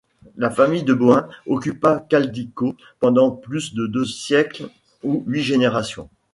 [0.35, 4.71] La famille de Bohun occupa Caldicot pendant plus de deux siècles
[5.03, 6.09] ou huit générations.